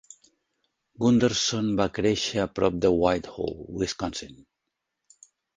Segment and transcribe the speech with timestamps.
[1.03, 4.37] Gunderson va créixer a prop de Whitehall (Wisconsin).